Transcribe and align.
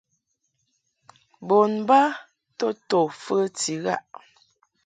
Bon 1.47 1.71
ba 1.87 2.01
to 2.57 2.67
to 2.89 2.99
fəti 3.21 3.73
ghaʼ. 3.83 4.03